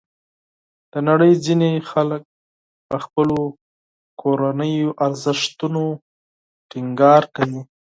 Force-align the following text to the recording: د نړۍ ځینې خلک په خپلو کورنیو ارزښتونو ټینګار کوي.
د 0.91 0.93
نړۍ 1.09 1.33
ځینې 1.45 1.71
خلک 1.91 2.21
په 2.87 2.95
خپلو 3.03 3.39
کورنیو 4.21 4.89
ارزښتونو 5.05 5.83
ټینګار 6.69 7.23
کوي. 7.35 7.61